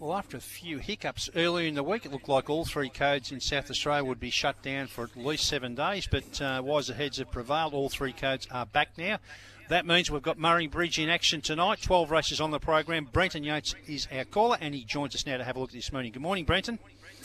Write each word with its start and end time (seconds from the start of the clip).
Well, 0.00 0.16
after 0.16 0.38
a 0.38 0.40
few 0.40 0.78
hiccups 0.78 1.28
earlier 1.36 1.68
in 1.68 1.74
the 1.74 1.82
week, 1.82 2.06
it 2.06 2.10
looked 2.10 2.30
like 2.30 2.48
all 2.48 2.64
three 2.64 2.88
codes 2.88 3.32
in 3.32 3.38
South 3.38 3.70
Australia 3.70 4.02
would 4.02 4.18
be 4.18 4.30
shut 4.30 4.62
down 4.62 4.86
for 4.86 5.04
at 5.04 5.14
least 5.14 5.44
seven 5.44 5.74
days, 5.74 6.08
but 6.10 6.40
uh, 6.40 6.62
wiser 6.64 6.94
heads 6.94 7.18
have 7.18 7.30
prevailed. 7.30 7.74
All 7.74 7.90
three 7.90 8.14
codes 8.14 8.48
are 8.50 8.64
back 8.64 8.96
now. 8.96 9.18
That 9.68 9.84
means 9.84 10.10
we've 10.10 10.22
got 10.22 10.38
Murray 10.38 10.68
Bridge 10.68 10.98
in 10.98 11.10
action 11.10 11.42
tonight. 11.42 11.82
12 11.82 12.10
races 12.10 12.40
on 12.40 12.50
the 12.50 12.58
program. 12.58 13.10
Brenton 13.12 13.44
Yates 13.44 13.74
is 13.86 14.08
our 14.10 14.24
caller, 14.24 14.56
and 14.58 14.74
he 14.74 14.84
joins 14.84 15.14
us 15.14 15.26
now 15.26 15.36
to 15.36 15.44
have 15.44 15.56
a 15.56 15.60
look 15.60 15.68
at 15.68 15.74
this 15.74 15.92
morning. 15.92 16.12
Good 16.12 16.22
morning, 16.22 16.46
Brenton. 16.46 16.78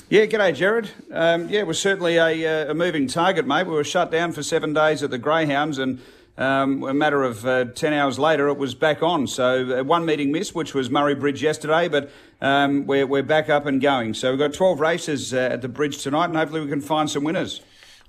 Yeah, 0.10 0.26
g'day, 0.26 0.54
Jared. 0.54 0.90
Um, 1.14 1.48
yeah, 1.48 1.62
it 1.62 1.68
was 1.68 1.80
certainly 1.80 2.18
a, 2.18 2.68
uh, 2.68 2.72
a 2.72 2.74
moving 2.74 3.08
target, 3.08 3.48
mate. 3.48 3.68
We 3.68 3.74
were 3.74 3.86
shut 3.86 4.12
down 4.12 4.34
for 4.34 4.44
seven 4.44 4.74
days 4.74 5.02
at 5.02 5.12
the 5.12 5.18
Greyhounds, 5.18 5.78
and 5.78 6.02
um, 6.38 6.84
a 6.84 6.94
matter 6.94 7.24
of 7.24 7.46
uh, 7.46 7.66
10 7.66 7.94
hours 7.94 8.20
later, 8.20 8.48
it 8.50 8.58
was 8.58 8.76
back 8.76 9.02
on. 9.02 9.28
So, 9.28 9.80
uh, 9.80 9.84
one 9.84 10.06
meeting 10.06 10.32
missed, 10.32 10.54
which 10.54 10.74
was 10.74 10.90
Murray 10.90 11.16
Bridge 11.16 11.42
yesterday, 11.42 11.88
but 11.88 12.12
um, 12.42 12.86
we're, 12.86 13.08
we're 13.08 13.24
back 13.24 13.50
up 13.50 13.66
and 13.66 13.82
going. 13.82 14.14
So, 14.14 14.32
we've 14.32 14.40
got 14.40 14.54
12 14.54 14.80
races 14.80 15.34
uh, 15.34 15.38
at 15.38 15.62
the 15.62 15.70
bridge 15.70 16.04
tonight, 16.04 16.26
and 16.26 16.36
hopefully, 16.36 16.62
we 16.62 16.68
can 16.68 16.82
find 16.82 17.10
some 17.10 17.24
winners. 17.24 17.62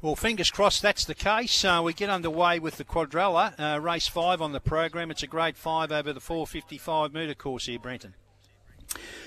Well, 0.03 0.15
fingers 0.15 0.51
crossed 0.51 0.83
that's 0.83 1.05
the 1.05 1.15
case. 1.15 1.65
Uh, 1.65 1.81
we 1.83 1.95
get 1.95 2.11
underway 2.11 2.59
with 2.59 2.77
the 2.77 2.85
quadrella, 2.85 3.55
uh, 3.59 3.81
race 3.81 4.07
five 4.07 4.43
on 4.43 4.53
the 4.53 4.61
program. 4.61 5.11
It's 5.11 5.23
a 5.23 5.27
grade 5.27 5.57
five 5.57 5.91
over 5.91 6.13
the 6.13 6.21
455 6.21 7.15
metre 7.15 7.35
course 7.35 7.67
here, 7.67 7.79
Brenton. 7.79 8.15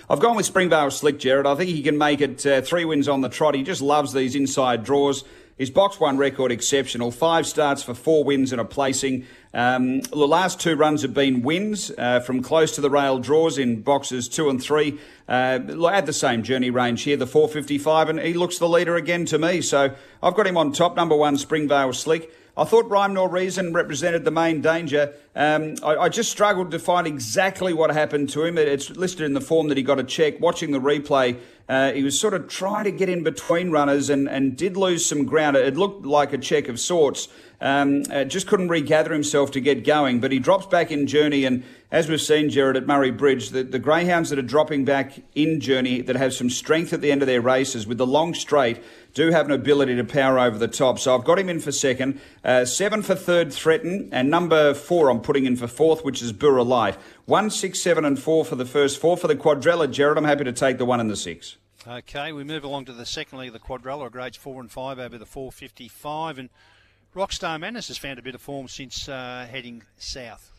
I've 0.09 0.19
gone 0.19 0.35
with 0.35 0.45
Springvale 0.45 0.91
Slick, 0.91 1.19
Jared. 1.19 1.45
I 1.45 1.55
think 1.55 1.69
he 1.69 1.81
can 1.81 1.97
make 1.97 2.21
it 2.21 2.45
uh, 2.45 2.61
three 2.61 2.85
wins 2.85 3.07
on 3.07 3.21
the 3.21 3.29
trot. 3.29 3.55
He 3.55 3.63
just 3.63 3.81
loves 3.81 4.13
these 4.13 4.35
inside 4.35 4.83
draws. 4.83 5.23
His 5.59 5.69
box 5.69 5.99
one 5.99 6.17
record 6.17 6.53
exceptional. 6.53 7.11
Five 7.11 7.45
starts 7.45 7.83
for 7.83 7.93
four 7.93 8.23
wins 8.23 8.53
and 8.53 8.61
a 8.61 8.65
placing. 8.65 9.25
Um, 9.53 9.99
the 9.99 10.25
last 10.25 10.61
two 10.61 10.77
runs 10.77 11.01
have 11.01 11.13
been 11.13 11.41
wins 11.41 11.91
uh, 11.97 12.21
from 12.21 12.41
close 12.41 12.73
to 12.75 12.81
the 12.81 12.89
rail 12.89 13.19
draws 13.19 13.57
in 13.57 13.81
boxes 13.81 14.29
two 14.29 14.49
and 14.49 14.63
three. 14.63 14.97
Uh, 15.27 15.59
at 15.91 16.05
the 16.05 16.13
same 16.13 16.43
journey 16.43 16.69
range 16.69 17.03
here, 17.03 17.17
the 17.17 17.27
455, 17.27 18.07
and 18.07 18.19
he 18.21 18.35
looks 18.35 18.57
the 18.57 18.69
leader 18.69 18.95
again 18.95 19.25
to 19.25 19.37
me. 19.37 19.59
So 19.59 19.93
I've 20.23 20.33
got 20.33 20.47
him 20.47 20.55
on 20.55 20.71
top. 20.71 20.95
Number 20.95 21.17
one, 21.17 21.37
Springvale 21.37 21.91
Slick. 21.91 22.33
I 22.59 22.65
thought 22.65 22.89
Rhyme 22.89 23.13
Nor 23.13 23.29
Reason 23.29 23.71
represented 23.71 24.25
the 24.25 24.31
main 24.31 24.59
danger. 24.59 25.13
Um, 25.33 25.75
I, 25.81 25.95
I, 25.95 26.09
just 26.09 26.29
struggled 26.29 26.71
to 26.71 26.79
find 26.79 27.07
exactly 27.07 27.71
what 27.71 27.89
happened 27.89 28.27
to 28.31 28.43
him. 28.43 28.57
It's 28.57 28.89
listed 28.89 29.21
in 29.21 29.33
the 29.33 29.39
form 29.39 29.69
that 29.69 29.77
he 29.77 29.83
got 29.83 29.97
a 29.97 30.03
check. 30.03 30.41
Watching 30.41 30.71
the 30.71 30.81
replay, 30.81 31.39
uh, 31.69 31.93
he 31.93 32.03
was 32.03 32.19
sort 32.19 32.33
of 32.33 32.49
trying 32.49 32.83
to 32.83 32.91
get 32.91 33.07
in 33.07 33.23
between 33.23 33.71
runners 33.71 34.09
and, 34.09 34.27
and 34.27 34.57
did 34.57 34.75
lose 34.75 35.05
some 35.05 35.23
ground. 35.23 35.55
It 35.55 35.77
looked 35.77 36.05
like 36.05 36.33
a 36.33 36.37
check 36.37 36.67
of 36.67 36.81
sorts. 36.81 37.29
Um, 37.61 38.03
uh, 38.11 38.25
just 38.25 38.47
couldn't 38.47 38.67
regather 38.67 39.13
himself 39.13 39.51
to 39.51 39.61
get 39.61 39.85
going, 39.85 40.19
but 40.19 40.33
he 40.33 40.39
drops 40.39 40.65
back 40.65 40.91
in 40.91 41.07
journey. 41.07 41.45
And 41.45 41.63
as 41.91 42.07
we've 42.07 42.21
seen, 42.21 42.49
Jared, 42.49 42.77
at 42.77 42.85
Murray 42.85 43.09
Bridge, 43.09 43.49
the, 43.49 43.63
the 43.63 43.79
greyhounds 43.79 44.29
that 44.29 44.37
are 44.37 44.43
dropping 44.43 44.85
back 44.85 45.23
in 45.33 45.59
journey 45.59 46.01
that 46.01 46.15
have 46.15 46.35
some 46.35 46.49
strength 46.49 46.93
at 46.93 47.01
the 47.01 47.11
end 47.11 47.23
of 47.23 47.27
their 47.27 47.41
races 47.41 47.87
with 47.87 47.97
the 47.97 48.05
long 48.05 48.35
straight 48.35 48.83
do 49.15 49.31
have 49.31 49.47
an 49.47 49.51
ability 49.51 49.95
to 49.95 50.03
power 50.03 50.37
over 50.37 50.59
the 50.59 50.67
top. 50.67 50.99
So 50.99 51.15
I've 51.15 51.23
got 51.23 51.39
him 51.39 51.49
in 51.49 51.59
for 51.59 51.71
second. 51.71 52.21
Uh, 52.43 52.65
seven 52.65 53.01
for 53.01 53.15
third, 53.15 53.51
Threaten. 53.51 54.09
And 54.11 54.29
number 54.29 54.75
four, 54.75 55.09
I'm 55.09 55.19
putting 55.19 55.45
in 55.45 55.55
for 55.55 55.65
fourth, 55.65 56.05
which 56.05 56.21
is 56.21 56.31
Burra 56.31 56.61
Light. 56.61 56.95
One, 57.25 57.49
six, 57.49 57.81
seven, 57.81 58.05
and 58.05 58.19
four 58.19 58.45
for 58.45 58.55
the 58.55 58.65
first 58.65 59.01
four. 59.01 59.17
For 59.17 59.27
the 59.27 59.35
quadrella, 59.35 59.91
Jared, 59.91 60.19
I'm 60.19 60.25
happy 60.25 60.43
to 60.43 60.53
take 60.53 60.77
the 60.77 60.85
one 60.85 60.99
and 60.99 61.09
the 61.09 61.15
six. 61.15 61.57
Okay, 61.87 62.31
we 62.31 62.43
move 62.43 62.63
along 62.63 62.85
to 62.85 62.93
the 62.93 63.05
second 63.05 63.39
leg 63.39 63.47
of 63.47 63.53
the 63.53 63.59
quadrella, 63.59 64.11
grades 64.11 64.37
four 64.37 64.61
and 64.61 64.69
five 64.69 64.99
over 64.99 65.17
the 65.17 65.25
455. 65.25 66.37
And 66.37 66.49
Rockstar 67.15 67.59
Madness 67.59 67.87
has 67.87 67.97
found 67.97 68.19
a 68.19 68.21
bit 68.21 68.35
of 68.35 68.41
form 68.41 68.67
since 68.67 69.09
uh, 69.09 69.47
heading 69.49 69.81
south. 69.97 70.51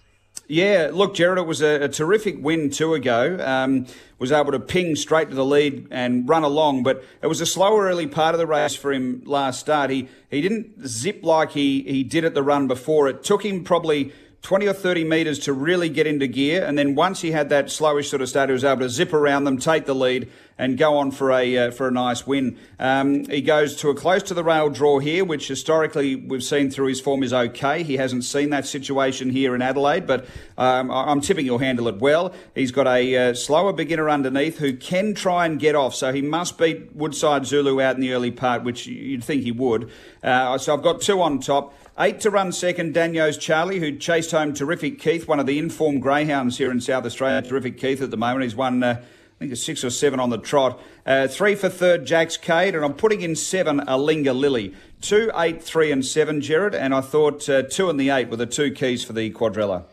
Yeah, 0.51 0.91
look, 0.93 1.15
Jared, 1.15 1.39
it 1.39 1.47
was 1.47 1.63
a, 1.63 1.85
a 1.85 1.89
terrific 1.89 2.43
win 2.43 2.71
two 2.71 2.95
ago. 2.95 3.39
Um, 3.41 3.87
was 4.19 4.33
able 4.33 4.51
to 4.51 4.59
ping 4.59 4.97
straight 4.97 5.29
to 5.29 5.37
the 5.37 5.45
lead 5.45 5.87
and 5.93 6.29
run 6.29 6.43
along, 6.43 6.83
but 6.83 7.05
it 7.23 7.29
was 7.29 7.41
a 7.41 7.47
slower 7.47 7.85
early 7.85 8.09
part 8.09 8.35
of 8.35 8.41
the 8.41 8.49
race 8.49 8.75
for 8.75 8.93
him 8.93 9.23
last 9.25 9.61
start. 9.61 9.91
He 9.91 10.09
he 10.29 10.41
didn't 10.41 10.89
zip 10.89 11.21
like 11.23 11.53
he, 11.53 11.83
he 11.85 12.03
did 12.03 12.25
at 12.25 12.35
the 12.35 12.43
run 12.43 12.67
before. 12.67 13.07
It 13.09 13.23
took 13.23 13.45
him 13.45 13.63
probably 13.63 14.13
20 14.43 14.67
or 14.67 14.73
30 14.73 15.05
metres 15.05 15.39
to 15.41 15.53
really 15.53 15.89
get 15.89 16.07
into 16.07 16.27
gear. 16.27 16.65
And 16.65 16.79
then 16.79 16.95
once 16.95 17.21
he 17.21 17.33
had 17.33 17.51
that 17.51 17.67
slowish 17.67 18.09
sort 18.09 18.23
of 18.23 18.29
start, 18.29 18.49
he 18.49 18.55
was 18.55 18.65
able 18.65 18.81
to 18.81 18.89
zip 18.89 19.13
around 19.13 19.45
them, 19.45 19.59
take 19.59 19.85
the 19.85 19.95
lead, 19.95 20.31
and 20.61 20.77
go 20.77 20.99
on 20.99 21.11
for 21.11 21.33
a 21.33 21.57
uh, 21.57 21.71
for 21.71 21.89
a 21.89 21.91
nice 21.91 22.27
win. 22.27 22.59
Um, 22.79 23.25
he 23.25 23.41
goes 23.41 23.77
to 23.77 23.89
a 23.89 23.95
close 23.95 24.23
to 24.25 24.35
the 24.35 24.45
rail 24.45 24.69
draw 24.69 24.99
here, 24.99 25.25
which 25.25 25.49
historically 25.49 26.17
we've 26.17 26.45
seen 26.45 26.71
through 26.71 26.89
his 26.89 27.01
form 27.01 27.23
is 27.23 27.33
okay. 27.33 27.83
He 27.83 27.97
hasn't 27.97 28.25
seen 28.25 28.51
that 28.51 28.67
situation 28.67 29.31
here 29.31 29.55
in 29.55 29.63
Adelaide, 29.63 30.07
but 30.07 30.27
um, 30.59 30.91
I'm 30.91 31.23
tipping 31.23 31.47
he'll 31.47 31.59
handle 31.59 31.89
it 31.89 31.97
well. 31.97 32.35
He's 32.55 32.73
got 32.73 32.87
a 32.87 33.17
uh, 33.31 33.35
slower 33.35 33.73
beginner 33.73 34.11
underneath 34.11 34.59
who 34.59 34.77
can 34.77 35.15
try 35.15 35.47
and 35.47 35.59
get 35.59 35.75
off, 35.75 35.95
so 35.95 36.13
he 36.13 36.21
must 36.21 36.59
beat 36.59 36.95
Woodside 36.95 37.47
Zulu 37.47 37.81
out 37.81 37.95
in 37.95 38.03
the 38.03 38.13
early 38.13 38.31
part, 38.31 38.63
which 38.63 38.87
you'd 38.87 39.25
think 39.25 39.45
he 39.45 39.53
would. 39.53 39.91
Uh, 40.23 40.59
so 40.59 40.75
I've 40.75 40.83
got 40.83 41.01
two 41.01 41.23
on 41.23 41.41
top. 41.41 41.75
Eight 41.99 42.21
to 42.21 42.31
run 42.31 42.53
second, 42.53 42.95
Daniels 42.95 43.37
Charlie, 43.37 43.79
who 43.79 43.97
chased 43.97 44.30
home 44.31 44.55
Terrific 44.55 44.99
Keith, 44.99 45.29
one 45.29 45.41
of 45.41 45.47
the 45.47 45.59
informed 45.59 46.03
greyhounds 46.03 46.59
here 46.59 46.71
in 46.71 46.81
South 46.81 47.05
Australia. 47.05 47.43
Terrific 47.43 47.79
Keith 47.79 48.03
at 48.03 48.11
the 48.11 48.17
moment. 48.17 48.45
He's 48.45 48.55
won, 48.55 48.83
uh, 48.83 48.97
I 49.01 49.39
think, 49.39 49.53
it's 49.53 49.63
six 49.63 49.85
or 49.85 49.91
seven 49.91 50.21
on 50.21 50.31
the 50.31 50.39
trot. 50.39 50.81
Uh, 51.07 51.29
three 51.29 51.55
for 51.55 51.69
third, 51.69 52.07
Jack's 52.07 52.37
Cade, 52.37 52.75
and 52.75 52.85
I'm 52.85 52.95
putting 52.95 53.21
in 53.23 53.37
seven, 53.37 53.81
Alinga 53.81 54.35
Lily. 54.35 54.75
Two, 55.01 55.31
eight, 55.37 55.63
three, 55.63 55.91
and 55.91 56.05
seven, 56.05 56.41
Jared, 56.41 56.75
and 56.75 56.95
I 56.95 57.01
thought 57.01 57.49
uh, 57.49 57.63
two 57.63 57.91
and 57.91 57.99
the 57.99 58.11
eight 58.11 58.29
were 58.29 58.37
the 58.37 58.47
two 58.47 58.71
keys 58.71 59.05
for 59.05 59.13
the 59.13 59.31
quadrella. 59.31 59.85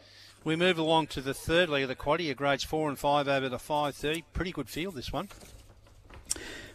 We 0.43 0.55
move 0.55 0.77
along 0.77 1.07
to 1.07 1.21
the 1.21 1.33
third 1.33 1.69
leg 1.69 1.83
of 1.83 1.89
the 1.89 1.95
quaddy, 1.95 2.33
grades 2.35 2.63
four 2.63 2.87
and 2.87 2.97
five 2.97 3.27
over 3.27 3.49
the 3.49 3.59
530. 3.59 4.23
Pretty 4.33 4.51
good 4.51 4.69
field, 4.69 4.95
this 4.95 5.11
one. 5.11 5.29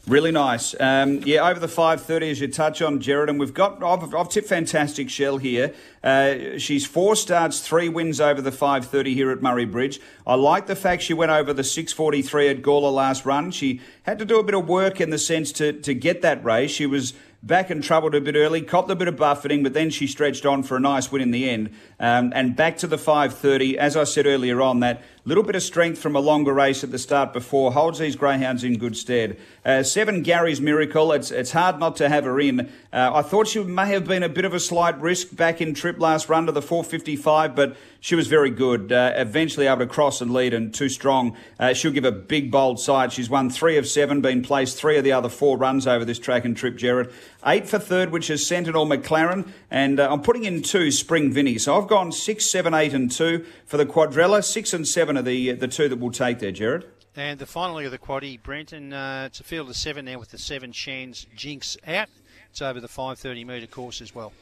Really 0.09 0.33
nice. 0.33 0.75
Um, 0.81 1.21
yeah, 1.25 1.49
over 1.49 1.61
the 1.61 1.69
5.30 1.69 2.33
as 2.33 2.41
you 2.41 2.49
touch 2.49 2.83
on, 2.83 3.01
Jared, 3.01 3.31
and 3.31 3.39
we've 3.39 3.55
got, 3.55 3.81
I've, 3.85 4.13
I've 4.13 4.29
tipped 4.29 4.49
Fantastic 4.49 5.09
Shell 5.09 5.37
here. 5.37 5.73
Uh, 6.03 6.59
she's 6.59 6.85
four 6.85 7.15
starts, 7.15 7.61
three 7.61 7.89
wins 7.89 8.21
over 8.21 8.43
the 8.43 8.51
5.30 8.51 9.15
here 9.15 9.31
at 9.31 9.41
Murray 9.41 9.65
Bridge. 9.65 10.01
I 10.27 10.35
like 10.35 10.67
the 10.67 10.75
fact 10.75 11.03
she 11.03 11.15
went 11.15 11.31
over 11.31 11.53
the 11.53 11.63
6.43 11.63 12.51
at 12.51 12.63
Gawler 12.63 12.93
last 12.93 13.25
run. 13.25 13.53
She 13.53 13.81
had 14.03 14.19
to 14.19 14.25
do 14.25 14.41
a 14.41 14.43
bit 14.43 14.57
of 14.57 14.69
work 14.69 15.01
in 15.01 15.11
the 15.11 15.19
sense 15.19 15.53
to, 15.53 15.73
to 15.73 15.95
get 15.95 16.21
that 16.23 16.45
race. 16.45 16.73
She 16.73 16.87
was 16.87 17.15
back 17.43 17.71
and 17.71 17.83
troubled 17.83 18.15
a 18.15 18.21
bit 18.21 18.37
early, 18.37 18.63
copped 18.63 18.91
a 18.91 18.95
bit 18.95 19.09
of 19.09 19.17
buffeting, 19.17 19.63
but 19.63 19.73
then 19.73 19.91
she 19.91 20.07
stretched 20.07 20.47
on 20.47 20.63
for 20.63 20.77
a 20.77 20.81
nice 20.81 21.11
win 21.11 21.23
in 21.23 21.33
the 21.33 21.49
end. 21.49 21.71
Um, 21.99 22.33
and 22.35 22.55
back 22.55 22.77
to 22.79 22.87
the 22.87 22.97
5.30, 22.97 23.75
as 23.75 23.97
I 23.97 24.05
said 24.05 24.27
earlier 24.27 24.63
on, 24.63 24.81
that 24.81 25.03
little 25.25 25.45
bit 25.45 25.55
of 25.55 25.63
strength 25.63 25.99
from 25.99 26.17
a 26.17 26.21
longer 26.21 26.53
race 26.53 26.83
at 26.83 26.91
the 26.91 26.99
start 26.99 27.33
before 27.33 27.73
holds 27.73 27.99
these 28.01 28.17
greyhounds 28.17 28.65
in 28.65 28.77
good 28.77 28.97
stead. 28.97 29.39
Uh, 29.65 29.83
seven, 29.83 30.23
Gary's 30.23 30.61
Miracle. 30.61 31.13
It's, 31.13 31.31
it's 31.31 31.53
hard 31.53 31.79
not 31.79 31.97
to 31.97 32.09
have 32.09 32.25
her 32.25 32.41
in. 32.41 32.61
Uh, 32.93 33.13
I 33.15 33.23
thought 33.23 33.47
she 33.47 33.63
may 33.63 33.87
have 33.89 34.05
been 34.05 34.23
a 34.23 34.29
bit 34.29 34.45
of 34.45 34.53
a 34.53 34.61
slight 34.61 35.01
risk 35.01 35.35
back 35.35 35.61
in 35.61 35.75
trip 35.75 36.01
last 36.01 36.29
run 36.29 36.47
to 36.47 36.53
the 36.53 36.63
455, 36.63 37.55
but 37.55 37.77
she 38.01 38.17
was 38.17 38.27
very 38.27 38.51
good. 38.51 38.93
Uh, 38.93 39.13
eventually 39.15 39.69
able 39.69 39.79
to 39.79 39.87
cross 39.87 40.21
and 40.21 40.33
lead 40.33 40.55
and 40.55 40.75
too 40.75 40.89
strong. 40.89 41.37
Uh, 41.59 41.73
she'll 41.73 41.93
give 41.93 42.05
a 42.05 42.11
big, 42.11 42.51
bold 42.51 42.81
side. 42.81 43.13
She's 43.13 43.31
won 43.31 43.49
three 43.49 43.77
of 43.77 43.87
seven, 43.87 44.21
been 44.21 44.43
placed 44.43 44.77
three 44.77 44.99
of 44.99 45.05
the 45.05 45.13
other 45.13 45.29
four 45.29 45.57
runs 45.57 45.87
over 45.87 46.05
this 46.05 46.19
track 46.19 46.45
and 46.45 46.57
trip, 46.57 46.77
Jared. 46.77 47.13
Eight 47.45 47.69
for 47.69 47.79
third, 47.79 48.11
which 48.11 48.31
is 48.31 48.47
Sentinel 48.47 48.87
McLaren. 48.87 49.49
And 49.71 49.99
uh, 49.99 50.13
I'm 50.13 50.23
putting 50.23 50.45
in 50.45 50.63
two, 50.63 50.91
Spring 50.91 51.33
Vinny. 51.33 51.59
So 51.59 51.77
I've 51.81 51.89
gone 51.89 52.13
six, 52.13 52.47
seven, 52.47 52.73
eight, 52.73 52.95
and 52.95 53.11
two 53.11 53.45
for 53.67 53.77
the 53.77 53.87
quadrella. 53.87 54.45
Six 54.45 54.73
and 54.73 54.87
seven 54.87 55.17
are 55.17 55.23
the, 55.23 55.53
the 55.53 55.69
two 55.69 55.89
that 55.89 55.99
we'll 55.99 56.13
take 56.13 56.39
there, 56.39 56.53
Jared. 56.53 56.87
And 57.15 57.39
the 57.39 57.47
final 57.47 57.79
of 57.79 57.91
the 57.91 57.99
quaddy, 57.99 58.43
Brenton, 58.43 58.93
uh, 58.93 59.25
it's 59.27 59.41
a 59.41 59.45
field 59.45 59.69
of 59.69 59.77
seven 59.77 60.07
now 60.07 60.19
with 60.19 60.31
the 60.31 60.39
seven 60.39 60.73
Shands 60.73 61.27
Jinx 61.37 61.77
out. 61.87 62.09
It's 62.51 62.63
over 62.63 62.81
the 62.81 62.89
530 62.89 63.45
metre 63.45 63.67
course 63.67 64.01
as 64.01 64.15
well. 64.15 64.33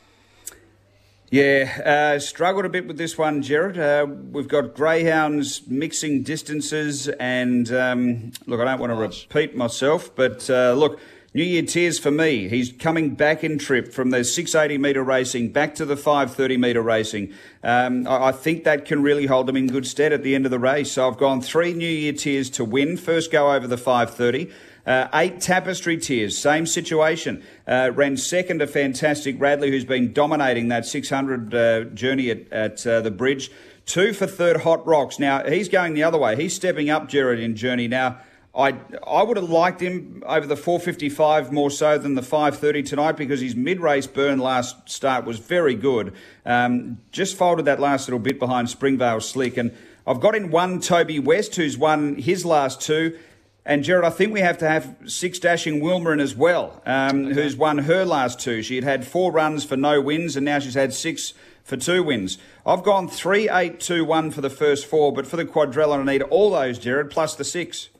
Yeah, 1.31 2.15
uh, 2.17 2.19
struggled 2.19 2.65
a 2.65 2.69
bit 2.69 2.89
with 2.89 2.99
this 2.99 3.17
one, 3.17 3.41
Jared. 3.41 3.79
Uh, 3.79 4.05
we've 4.33 4.49
got 4.49 4.75
greyhounds 4.75 5.65
mixing 5.69 6.25
distances, 6.25 7.07
and 7.07 7.73
um, 7.73 8.33
look, 8.47 8.61
I 8.61 8.65
don't 8.65 8.81
want 8.81 8.91
to 8.91 8.97
repeat 8.97 9.57
myself, 9.57 10.15
but 10.17 10.51
uh, 10.51 10.73
look, 10.73 10.99
New 11.33 11.45
Year 11.45 11.63
tears 11.63 11.97
for 12.01 12.11
me. 12.11 12.49
He's 12.49 12.73
coming 12.73 13.15
back 13.15 13.45
in 13.45 13.57
trip 13.57 13.93
from 13.93 14.11
the 14.11 14.25
680 14.25 14.79
metre 14.79 15.05
racing 15.05 15.51
back 15.53 15.77
to 15.77 15.85
the 15.85 15.97
530 15.97 16.57
metre 16.57 16.83
racing. 16.83 17.33
Um, 17.63 18.05
I, 18.09 18.29
I, 18.29 18.33
think 18.33 18.65
that 18.65 18.85
can 18.85 19.01
really 19.01 19.27
hold 19.27 19.49
him 19.49 19.57
in 19.57 19.69
good 19.69 19.87
stead 19.87 20.13
at 20.13 20.25
the 20.25 20.35
end 20.35 20.45
of 20.45 20.51
the 20.51 20.59
race. 20.59 20.91
So 20.91 21.07
I've 21.07 21.19
gone 21.19 21.41
three 21.41 21.73
New 21.73 21.89
Year 21.89 22.13
tears 22.15 22.51
to 22.51 22.65
win. 22.65 22.97
First 22.97 23.31
go 23.31 23.53
over 23.53 23.69
the 23.69 23.79
530. 23.79 24.51
Uh, 24.85 25.07
eight 25.15 25.41
tapestry 25.41 25.97
tears, 25.97 26.37
same 26.37 26.67
situation. 26.67 27.45
Uh, 27.65 27.93
ran 27.95 28.17
second 28.17 28.59
to 28.59 28.67
Fantastic 28.67 29.41
Radley, 29.41 29.71
who's 29.71 29.85
been 29.85 30.13
dominating 30.13 30.67
that 30.67 30.85
600 30.85 31.55
uh, 31.55 31.85
journey 31.95 32.31
at, 32.31 32.53
at 32.53 32.85
uh, 32.85 33.03
the 33.03 33.11
bridge. 33.13 33.53
Two 33.87 34.13
for 34.13 34.27
third 34.27 34.63
Hot 34.63 34.85
Rocks. 34.85 35.21
Now, 35.21 35.45
he's 35.49 35.69
going 35.69 35.95
the 35.95 36.03
other 36.03 36.19
way. 36.19 36.35
He's 36.35 36.57
stepping 36.57 36.91
up, 36.91 37.09
Jared, 37.09 37.39
in 37.39 37.55
journey. 37.55 37.87
Now, 37.87 38.19
I, 38.55 38.77
I 39.07 39.23
would 39.23 39.37
have 39.37 39.49
liked 39.49 39.81
him 39.81 40.25
over 40.27 40.47
the 40.47 40.57
455 40.57 41.53
more 41.53 41.71
so 41.71 41.99
than 41.99 42.17
the 42.17 42.23
530 42.23 42.83
tonight 42.83 43.13
because 43.13 43.41
his 43.41 43.55
mid 43.55 43.81
race 43.81 44.09
burn 44.09 44.41
last 44.41 44.91
start 44.91 45.25
was 45.25 45.39
very 45.39 45.77
good. 45.77 46.15
Um, 46.45 46.99
just 47.13 47.37
folded 47.37 47.67
that 47.67 47.79
last 47.79 48.09
little 48.09 48.19
bit 48.19 48.41
behind 48.41 48.69
Springvale 48.69 49.21
Slick. 49.21 49.57
And 49.57 49.77
I've 50.05 50.19
got 50.19 50.35
in 50.35 50.51
one 50.51 50.81
Toby 50.81 51.21
West, 51.21 51.55
who's 51.55 51.79
won 51.79 52.17
his 52.17 52.45
last 52.45 52.81
two. 52.81 53.17
And 53.65 53.85
Jared, 53.85 54.05
I 54.05 54.11
think 54.11 54.33
we 54.33 54.41
have 54.41 54.59
to 54.59 54.69
have 54.69 54.97
six 55.07 55.39
dashing 55.39 55.81
Wilmerin 55.81 56.21
as 56.21 56.35
well, 56.35 56.83
um, 56.87 57.27
okay. 57.27 57.35
who's 57.35 57.55
won 57.55 57.79
her 57.79 58.05
last 58.05 58.41
two. 58.41 58.63
She 58.63 58.75
had 58.75 58.85
had 58.85 59.07
four 59.07 59.31
runs 59.31 59.65
for 59.65 59.77
no 59.77 60.01
wins, 60.01 60.35
and 60.35 60.45
now 60.45 60.59
she's 60.59 60.75
had 60.75 60.93
six 60.93 61.35
for 61.63 61.77
two 61.77 62.03
wins. 62.03 62.39
I've 62.67 62.83
gone 62.83 63.07
three, 63.07 63.49
eight, 63.49 63.79
two, 63.79 64.05
one 64.05 64.33
for 64.33 64.41
the 64.41 64.51
first 64.51 64.87
four, 64.87 65.13
but 65.13 65.27
for 65.27 65.37
the 65.37 65.45
quadrella, 65.45 66.01
I 66.01 66.03
need 66.03 66.23
all 66.23 66.51
those, 66.51 66.79
Jared, 66.79 67.11
plus 67.11 67.37
the 67.37 67.45
six. 67.45 67.91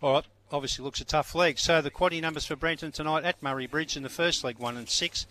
All 0.00 0.12
right. 0.12 0.24
Obviously, 0.50 0.82
looks 0.82 1.00
a 1.00 1.04
tough 1.04 1.34
leg. 1.34 1.58
So 1.58 1.82
the 1.82 1.90
quaddy 1.90 2.22
numbers 2.22 2.46
for 2.46 2.56
Brenton 2.56 2.90
tonight 2.90 3.24
at 3.24 3.42
Murray 3.42 3.66
Bridge 3.66 3.98
in 3.98 4.02
the 4.02 4.08
first 4.08 4.44
leg, 4.44 4.58
one 4.58 4.78
and 4.78 4.88
six. 4.88 5.26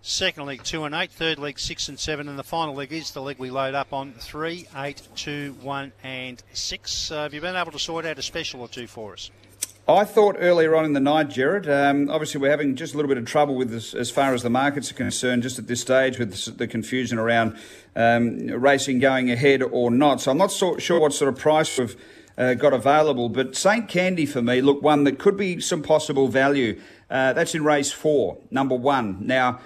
Second 0.00 0.46
leg, 0.46 0.62
two 0.62 0.84
and 0.84 0.94
eight. 0.94 1.10
Third 1.10 1.40
leg, 1.40 1.58
six 1.58 1.88
and 1.88 1.98
seven. 1.98 2.28
And 2.28 2.38
the 2.38 2.44
final 2.44 2.74
leg 2.74 2.92
is 2.92 3.10
the 3.10 3.22
leg 3.22 3.38
we 3.38 3.50
load 3.50 3.74
up 3.74 3.92
on 3.92 4.12
three, 4.12 4.68
eight, 4.76 5.02
two, 5.16 5.56
one, 5.62 5.90
and 6.04 6.40
six. 6.52 7.10
Uh, 7.10 7.22
have 7.22 7.34
you 7.34 7.40
been 7.40 7.56
able 7.56 7.72
to 7.72 7.80
sort 7.80 8.04
out 8.04 8.18
a 8.18 8.22
special 8.22 8.60
or 8.60 8.68
two 8.68 8.86
for 8.86 9.14
us? 9.14 9.30
I 9.88 10.04
thought 10.04 10.36
earlier 10.38 10.76
on 10.76 10.84
in 10.84 10.92
the 10.92 11.00
night, 11.00 11.30
Jared. 11.30 11.68
Um, 11.68 12.08
obviously, 12.08 12.40
we're 12.40 12.50
having 12.50 12.76
just 12.76 12.94
a 12.94 12.96
little 12.96 13.08
bit 13.08 13.18
of 13.18 13.24
trouble 13.24 13.56
with 13.56 13.70
this 13.70 13.92
as 13.92 14.08
far 14.08 14.34
as 14.34 14.44
the 14.44 14.50
markets 14.50 14.92
are 14.92 14.94
concerned, 14.94 15.42
just 15.42 15.58
at 15.58 15.66
this 15.66 15.80
stage 15.80 16.16
with 16.16 16.58
the 16.58 16.68
confusion 16.68 17.18
around 17.18 17.58
um, 17.96 18.46
racing 18.46 19.00
going 19.00 19.32
ahead 19.32 19.62
or 19.62 19.90
not. 19.90 20.20
So 20.20 20.30
I'm 20.30 20.38
not 20.38 20.52
so, 20.52 20.78
sure 20.78 21.00
what 21.00 21.12
sort 21.12 21.32
of 21.32 21.40
price 21.40 21.76
we've 21.76 21.96
uh, 22.40 22.54
got 22.54 22.72
available. 22.72 23.28
But 23.28 23.54
St. 23.54 23.86
Candy 23.86 24.24
for 24.24 24.40
me, 24.40 24.62
look, 24.62 24.82
one 24.82 25.04
that 25.04 25.18
could 25.18 25.36
be 25.36 25.60
some 25.60 25.82
possible 25.82 26.26
value. 26.28 26.80
Uh, 27.10 27.34
that's 27.34 27.54
in 27.54 27.64
race 27.64 27.92
four, 27.92 28.38
number 28.50 28.74
one. 28.74 29.18
Now, 29.26 29.60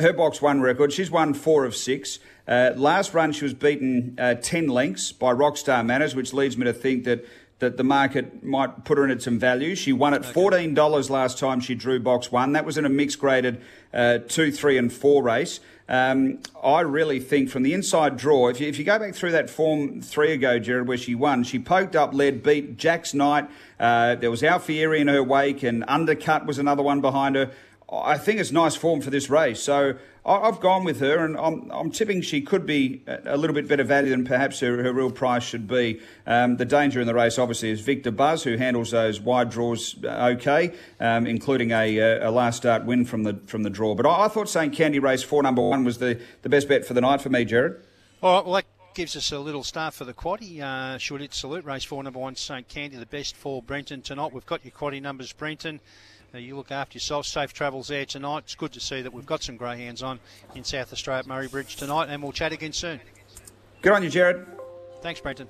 her 0.00 0.12
box 0.12 0.42
one 0.42 0.60
record, 0.60 0.92
she's 0.92 1.10
won 1.10 1.34
four 1.34 1.64
of 1.64 1.76
six. 1.76 2.18
Uh, 2.48 2.72
last 2.74 3.14
run, 3.14 3.32
she 3.32 3.44
was 3.44 3.54
beaten 3.54 4.16
uh, 4.18 4.34
10 4.34 4.68
lengths 4.68 5.12
by 5.12 5.32
Rockstar 5.32 5.84
Manners, 5.86 6.14
which 6.14 6.32
leads 6.32 6.56
me 6.56 6.64
to 6.64 6.72
think 6.72 7.04
that 7.04 7.24
that 7.58 7.76
the 7.78 7.84
market 7.84 8.44
might 8.44 8.84
put 8.84 8.98
her 8.98 9.04
in 9.04 9.10
at 9.10 9.22
some 9.22 9.38
value. 9.38 9.74
She 9.74 9.92
won 9.92 10.12
at 10.12 10.22
$14 10.22 11.10
last 11.10 11.38
time 11.38 11.60
she 11.60 11.74
drew 11.74 11.98
box 11.98 12.30
one. 12.30 12.52
That 12.52 12.66
was 12.66 12.76
in 12.76 12.84
a 12.84 12.90
mixed 12.90 13.18
graded 13.18 13.62
uh, 13.94 14.18
two, 14.18 14.52
three, 14.52 14.76
and 14.76 14.92
four 14.92 15.22
race. 15.22 15.60
Um, 15.88 16.40
I 16.62 16.80
really 16.80 17.20
think 17.20 17.48
from 17.48 17.62
the 17.62 17.72
inside 17.72 18.16
draw, 18.16 18.48
if 18.48 18.60
you, 18.60 18.66
if 18.66 18.78
you 18.78 18.84
go 18.84 18.98
back 18.98 19.14
through 19.14 19.32
that 19.32 19.48
form 19.48 20.02
three 20.02 20.32
ago, 20.32 20.58
Jared, 20.58 20.88
where 20.88 20.98
she 20.98 21.14
won, 21.14 21.44
she 21.44 21.58
poked 21.58 21.94
up, 21.94 22.12
led, 22.12 22.42
beat 22.42 22.76
Jack's 22.76 23.14
Knight. 23.14 23.48
Uh, 23.78 24.16
there 24.16 24.30
was 24.30 24.42
Alfieri 24.42 25.00
in 25.00 25.08
her 25.08 25.22
wake, 25.22 25.62
and 25.62 25.84
Undercut 25.86 26.44
was 26.44 26.58
another 26.58 26.82
one 26.82 27.00
behind 27.00 27.36
her. 27.36 27.52
I 28.04 28.18
think 28.18 28.40
it's 28.40 28.52
nice 28.52 28.74
form 28.74 29.00
for 29.00 29.10
this 29.10 29.30
race. 29.30 29.62
So 29.62 29.94
I've 30.26 30.58
gone 30.58 30.82
with 30.82 30.98
her, 30.98 31.24
and 31.24 31.36
I'm, 31.36 31.70
I'm 31.70 31.90
tipping 31.92 32.20
she 32.20 32.40
could 32.40 32.66
be 32.66 33.04
a 33.06 33.36
little 33.36 33.54
bit 33.54 33.68
better 33.68 33.84
value 33.84 34.10
than 34.10 34.24
perhaps 34.24 34.58
her, 34.58 34.82
her 34.82 34.92
real 34.92 35.12
price 35.12 35.44
should 35.44 35.68
be. 35.68 36.00
Um, 36.26 36.56
the 36.56 36.64
danger 36.64 37.00
in 37.00 37.06
the 37.06 37.14
race, 37.14 37.38
obviously, 37.38 37.70
is 37.70 37.80
Victor 37.80 38.10
Buzz, 38.10 38.42
who 38.42 38.56
handles 38.56 38.90
those 38.90 39.20
wide 39.20 39.50
draws 39.50 39.94
uh, 40.02 40.34
okay, 40.34 40.74
um, 40.98 41.28
including 41.28 41.70
a, 41.70 41.98
a, 41.98 42.30
last 42.30 42.56
start 42.56 42.84
win 42.84 43.04
from 43.04 43.22
the 43.22 43.34
from 43.46 43.62
the 43.62 43.70
draw. 43.70 43.94
But 43.94 44.06
I, 44.06 44.24
I, 44.24 44.28
thought 44.28 44.48
St 44.48 44.74
Candy 44.74 44.98
race 44.98 45.22
four, 45.22 45.44
number 45.44 45.62
one, 45.62 45.84
was 45.84 45.98
the, 45.98 46.20
the 46.42 46.48
best 46.48 46.68
bet 46.68 46.84
for 46.84 46.94
the 46.94 47.02
night 47.02 47.20
for 47.20 47.28
me, 47.28 47.44
Jared. 47.44 47.80
All 48.20 48.34
right, 48.34 48.44
well, 48.44 48.54
that 48.54 48.64
gives 48.94 49.14
us 49.14 49.30
a 49.30 49.38
little 49.38 49.62
start 49.62 49.94
for 49.94 50.04
the 50.04 50.14
quaddy. 50.14 50.60
Uh, 50.60 50.98
should 50.98 51.22
it 51.22 51.34
salute 51.34 51.64
race 51.64 51.84
four, 51.84 52.02
number 52.02 52.18
one, 52.18 52.34
St 52.34 52.66
Candy, 52.66 52.96
the 52.96 53.06
best 53.06 53.36
for 53.36 53.62
Brenton 53.62 54.02
tonight. 54.02 54.32
We've 54.32 54.44
got 54.44 54.64
your 54.64 54.72
quaddy 54.72 55.00
numbers, 55.00 55.32
Brenton. 55.32 55.80
Uh, 56.34 56.38
you 56.38 56.56
look 56.56 56.70
after 56.70 56.96
yourself. 56.96 57.26
Safe 57.26 57.52
travels 57.52 57.88
there 57.88 58.04
tonight. 58.04 58.44
It's 58.44 58.54
good 58.54 58.72
to 58.72 58.80
see 58.80 59.02
that 59.02 59.12
we've 59.12 59.26
got 59.26 59.42
some 59.42 59.56
greyhounds 59.56 60.02
on 60.02 60.20
in 60.54 60.64
South 60.64 60.92
Australia 60.92 61.20
at 61.20 61.26
Murray 61.26 61.48
Bridge 61.48 61.76
tonight, 61.76 62.08
and 62.10 62.22
we'll 62.22 62.32
chat 62.32 62.52
again 62.52 62.72
soon. 62.72 63.00
Good 63.82 63.92
on 63.92 64.02
you, 64.02 64.10
Jared. 64.10 64.46
Thanks, 65.02 65.20
Brenton. 65.20 65.48